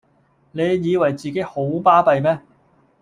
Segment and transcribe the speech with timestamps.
[0.53, 2.39] 你以為自己好巴閉咩！